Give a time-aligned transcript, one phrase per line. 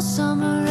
[0.00, 0.69] summer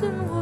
[0.00, 0.39] broken world.